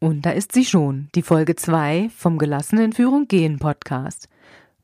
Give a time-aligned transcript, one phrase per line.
[0.00, 4.28] Und da ist sie schon, die Folge 2 vom Gelassenen Führung gehen Podcast.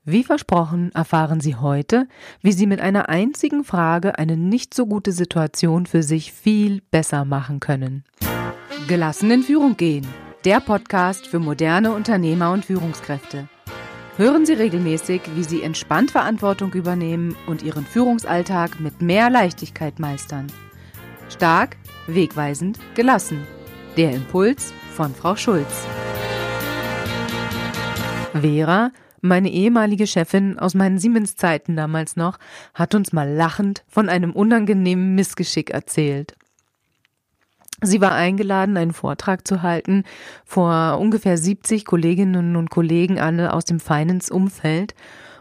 [0.05, 2.09] Wie versprochen erfahren Sie heute,
[2.41, 7.25] wie Sie mit einer einzigen Frage eine nicht so gute Situation für sich viel besser
[7.27, 8.05] machen können.
[8.89, 10.07] Gelassenen Führung gehen,
[10.45, 13.49] der Podcast für moderne Unternehmer und Führungskräfte.
[14.17, 20.47] Hören Sie regelmäßig, wie Sie entspannt Verantwortung übernehmen und Ihren Führungsalltag mit mehr Leichtigkeit meistern.
[21.29, 23.47] Stark, wegweisend, gelassen.
[23.97, 25.85] Der Impuls von Frau Schulz.
[28.33, 32.39] Vera, meine ehemalige Chefin aus meinen Siemens-Zeiten damals noch,
[32.73, 36.37] hat uns mal lachend von einem unangenehmen Missgeschick erzählt.
[37.83, 40.05] Sie war eingeladen, einen Vortrag zu halten
[40.45, 44.95] vor ungefähr 70 Kolleginnen und Kollegen, alle aus dem Finance-Umfeld.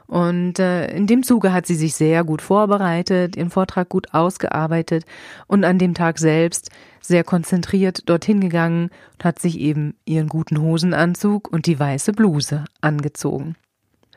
[0.09, 5.05] Und äh, in dem Zuge hat sie sich sehr gut vorbereitet, ihren Vortrag gut ausgearbeitet
[5.45, 10.59] und an dem Tag selbst sehr konzentriert dorthin gegangen und hat sich eben ihren guten
[10.61, 13.55] Hosenanzug und die weiße Bluse angezogen.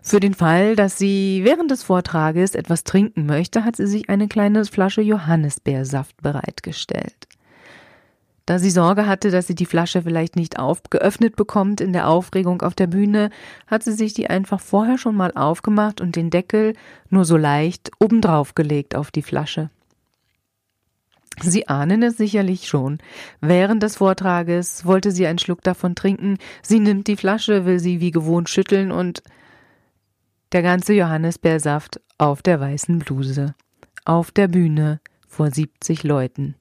[0.00, 4.28] Für den Fall, dass sie während des Vortrages etwas trinken möchte, hat sie sich eine
[4.28, 7.28] kleine Flasche Johannisbeersaft bereitgestellt.
[8.46, 12.62] Da sie Sorge hatte, dass sie die Flasche vielleicht nicht aufgeöffnet bekommt in der Aufregung
[12.62, 13.30] auf der Bühne,
[13.68, 16.74] hat sie sich die einfach vorher schon mal aufgemacht und den Deckel
[17.08, 19.70] nur so leicht obendrauf gelegt auf die Flasche.
[21.40, 22.98] Sie ahnen es sicherlich schon.
[23.40, 26.38] Während des Vortrages wollte sie einen Schluck davon trinken.
[26.62, 29.22] Sie nimmt die Flasche, will sie wie gewohnt schütteln und
[30.52, 33.54] der ganze Johannisbeersaft auf der weißen Bluse.
[34.04, 36.54] Auf der Bühne vor 70 Leuten.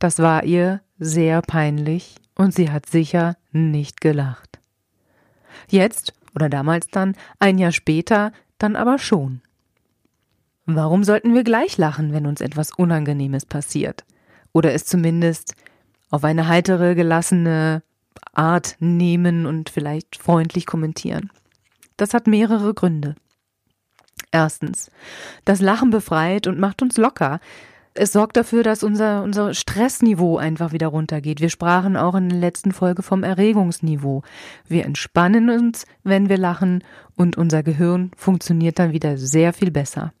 [0.00, 4.58] Das war ihr sehr peinlich und sie hat sicher nicht gelacht.
[5.68, 9.42] Jetzt oder damals dann, ein Jahr später, dann aber schon.
[10.66, 14.04] Warum sollten wir gleich lachen, wenn uns etwas Unangenehmes passiert?
[14.52, 15.54] Oder es zumindest
[16.10, 17.82] auf eine heitere, gelassene
[18.32, 21.30] Art nehmen und vielleicht freundlich kommentieren?
[21.96, 23.16] Das hat mehrere Gründe.
[24.32, 24.90] Erstens,
[25.44, 27.40] das Lachen befreit und macht uns locker.
[27.94, 31.40] Es sorgt dafür, dass unser, unser Stressniveau einfach wieder runtergeht.
[31.40, 34.22] Wir sprachen auch in der letzten Folge vom Erregungsniveau.
[34.68, 36.84] Wir entspannen uns, wenn wir lachen
[37.16, 40.12] und unser Gehirn funktioniert dann wieder sehr viel besser.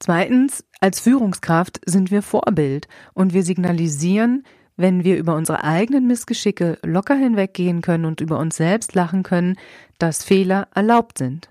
[0.00, 4.44] Zweitens, als Führungskraft sind wir Vorbild und wir signalisieren,
[4.76, 9.56] wenn wir über unsere eigenen Missgeschicke locker hinweggehen können und über uns selbst lachen können,
[9.98, 11.48] dass Fehler erlaubt sind.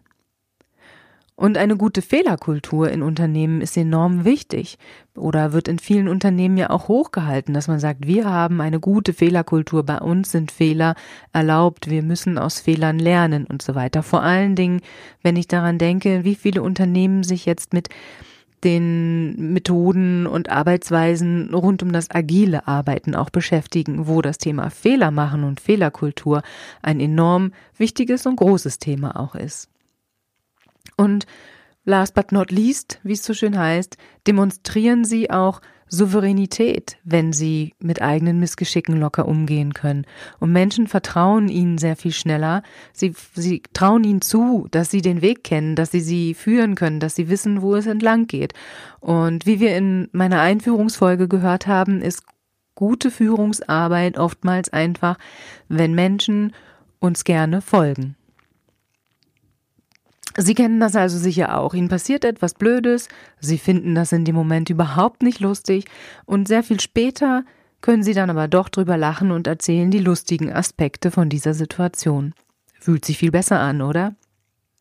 [1.38, 4.78] Und eine gute Fehlerkultur in Unternehmen ist enorm wichtig
[5.18, 9.12] oder wird in vielen Unternehmen ja auch hochgehalten, dass man sagt, wir haben eine gute
[9.12, 10.96] Fehlerkultur, bei uns sind Fehler
[11.34, 14.02] erlaubt, wir müssen aus Fehlern lernen und so weiter.
[14.02, 14.80] Vor allen Dingen,
[15.24, 17.90] wenn ich daran denke, wie viele Unternehmen sich jetzt mit
[18.64, 25.12] den Methoden und Arbeitsweisen rund um das agile Arbeiten auch beschäftigen, wo das Thema Fehler
[25.12, 26.44] machen und Fehlerkultur
[26.82, 29.70] ein enorm wichtiges und großes Thema auch ist.
[30.98, 31.26] Und
[31.84, 33.98] last but not least, wie es so schön heißt,
[34.28, 40.06] demonstrieren sie auch Souveränität, wenn sie mit eigenen Missgeschicken locker umgehen können.
[40.40, 42.64] Und Menschen vertrauen ihnen sehr viel schneller.
[42.92, 47.00] Sie, sie trauen ihnen zu, dass sie den Weg kennen, dass sie sie führen können,
[47.00, 48.54] dass sie wissen, wo es entlang geht.
[49.00, 52.24] Und wie wir in meiner Einführungsfolge gehört haben, ist
[52.74, 55.18] gute Führungsarbeit oftmals einfach,
[55.70, 56.54] wenn Menschen
[57.00, 58.16] uns gerne folgen.
[60.38, 61.74] Sie kennen das also sicher auch.
[61.74, 63.08] Ihnen passiert etwas Blödes,
[63.40, 65.86] Sie finden das in dem Moment überhaupt nicht lustig
[66.26, 67.46] und sehr viel später
[67.82, 72.34] können Sie dann aber doch drüber lachen und erzählen die lustigen Aspekte von dieser Situation.
[72.80, 74.16] Fühlt sich viel besser an, oder?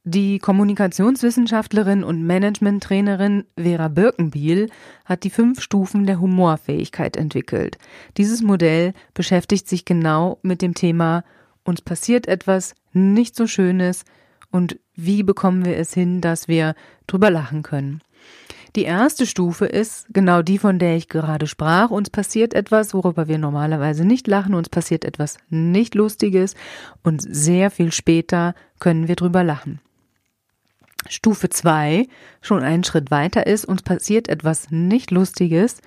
[0.07, 4.69] Die Kommunikationswissenschaftlerin und Managementtrainerin Vera Birkenbiel
[5.07, 7.79] hat die fünf Stufen der Humorfähigkeit entwickelt.
[8.19, 11.25] Dieses Modell beschäftigt sich genau mit dem Thema
[11.65, 14.05] uns passiert etwas nicht so Schönes,
[14.55, 16.77] und wie bekommen wir es hin, dass wir
[17.09, 18.03] drüber lachen können.
[18.77, 21.91] Die erste Stufe ist genau die, von der ich gerade sprach.
[21.91, 24.55] Uns passiert etwas, worüber wir normalerweise nicht lachen.
[24.55, 26.55] Uns passiert etwas nicht Lustiges
[27.03, 29.81] und sehr viel später können wir drüber lachen.
[31.09, 32.07] Stufe zwei,
[32.41, 35.81] schon einen Schritt weiter ist, uns passiert etwas nicht Lustiges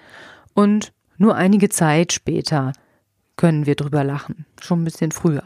[0.53, 2.73] und nur einige Zeit später
[3.37, 4.45] können wir drüber lachen.
[4.61, 5.43] Schon ein bisschen früher.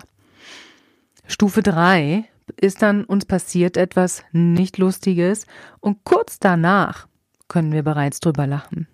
[1.28, 2.26] Stufe drei
[2.60, 5.46] ist dann uns passiert etwas nicht Lustiges
[5.80, 7.08] und kurz danach
[7.48, 8.88] können wir bereits drüber lachen.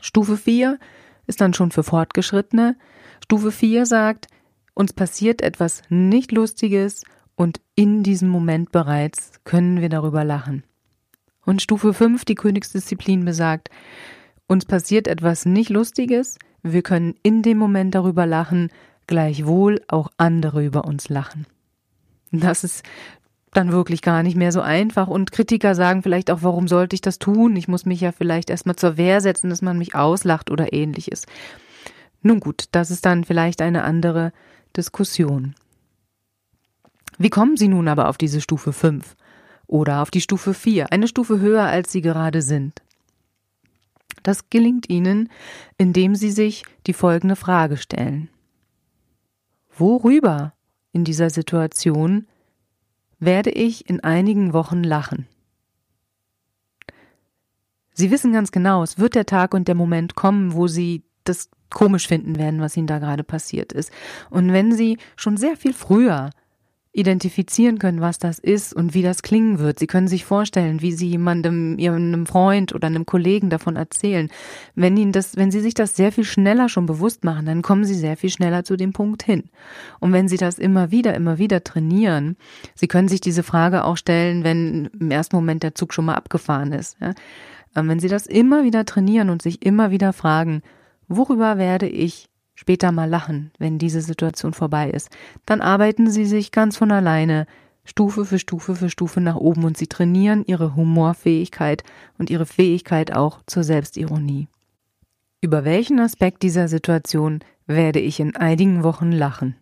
[0.00, 0.78] Stufe 4
[1.26, 2.76] ist dann schon für Fortgeschrittene.
[3.22, 4.26] Stufe 4 sagt,
[4.74, 7.04] uns passiert etwas nicht Lustiges
[7.36, 10.64] und in diesem Moment bereits können wir darüber lachen.
[11.44, 13.70] Und Stufe 5, die Königsdisziplin, besagt,
[14.46, 18.70] Uns passiert etwas nicht Lustiges, wir können in dem Moment darüber lachen,
[19.06, 21.46] gleichwohl auch andere über uns lachen.
[22.32, 22.82] Das ist
[23.52, 27.02] dann wirklich gar nicht mehr so einfach und Kritiker sagen vielleicht auch, warum sollte ich
[27.02, 27.54] das tun?
[27.56, 31.26] Ich muss mich ja vielleicht erstmal zur Wehr setzen, dass man mich auslacht oder ähnliches.
[32.22, 34.32] Nun gut, das ist dann vielleicht eine andere
[34.74, 35.54] Diskussion.
[37.18, 39.16] Wie kommen Sie nun aber auf diese Stufe 5
[39.66, 42.80] oder auf die Stufe 4, eine Stufe höher, als Sie gerade sind?
[44.22, 45.28] Das gelingt Ihnen,
[45.76, 48.28] indem Sie sich die folgende Frage stellen.
[49.76, 50.54] Worüber
[50.92, 52.26] in dieser Situation
[53.18, 55.26] werde ich in einigen Wochen lachen?
[57.94, 61.50] Sie wissen ganz genau, es wird der Tag und der Moment kommen, wo Sie das
[61.70, 63.92] komisch finden werden, was Ihnen da gerade passiert ist.
[64.30, 66.30] Und wenn Sie schon sehr viel früher
[66.94, 69.78] identifizieren können, was das ist und wie das klingen wird.
[69.78, 74.28] Sie können sich vorstellen, wie Sie jemandem, Ihrem Freund oder einem Kollegen davon erzählen.
[74.74, 77.86] Wenn Ihnen das, wenn Sie sich das sehr viel schneller schon bewusst machen, dann kommen
[77.86, 79.44] Sie sehr viel schneller zu dem Punkt hin.
[80.00, 82.36] Und wenn Sie das immer wieder, immer wieder trainieren,
[82.74, 86.14] Sie können sich diese Frage auch stellen, wenn im ersten Moment der Zug schon mal
[86.14, 86.98] abgefahren ist.
[87.00, 87.14] Ja?
[87.74, 90.60] Ähm, wenn Sie das immer wieder trainieren und sich immer wieder fragen,
[91.08, 92.28] worüber werde ich
[92.62, 95.10] später mal lachen, wenn diese Situation vorbei ist.
[95.46, 97.46] Dann arbeiten sie sich ganz von alleine
[97.84, 101.82] Stufe für Stufe für Stufe nach oben und sie trainieren ihre Humorfähigkeit
[102.18, 104.46] und ihre Fähigkeit auch zur Selbstironie.
[105.40, 109.56] Über welchen Aspekt dieser Situation werde ich in einigen Wochen lachen?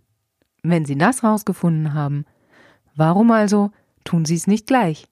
[0.63, 2.27] Wenn Sie das rausgefunden haben,
[2.95, 3.71] warum also
[4.05, 5.07] tun Sie es nicht gleich?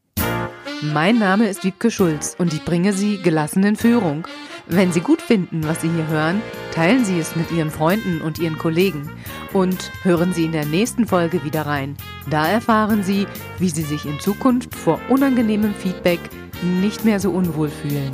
[0.82, 4.28] Mein Name ist Wiebke Schulz und ich bringe Sie gelassen in Führung.
[4.66, 6.42] Wenn Sie gut finden, was Sie hier hören,
[6.78, 9.10] teilen Sie es mit Ihren Freunden und Ihren Kollegen
[9.52, 11.96] und hören Sie in der nächsten Folge wieder rein.
[12.30, 13.26] Da erfahren Sie,
[13.58, 16.20] wie Sie sich in Zukunft vor unangenehmem Feedback
[16.62, 18.12] nicht mehr so unwohl fühlen.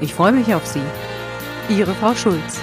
[0.00, 0.82] Ich freue mich auf Sie.
[1.68, 2.60] Ihre Frau Schulz.